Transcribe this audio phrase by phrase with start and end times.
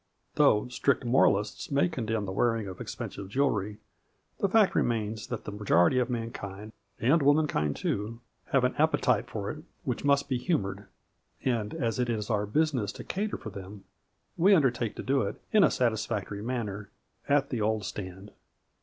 [0.33, 3.77] Though strict moralists may condemn the wearing of expensive jewelry,
[4.39, 9.51] the fact remains that the majority of mankind, and womankind too, have an appetite for
[9.51, 10.87] it which must be humored,
[11.45, 13.83] and, as it is our business to cater for them,
[14.37, 16.89] we undertake to do it, in a satisfactory manner,"
[17.29, 18.31] at the old stand."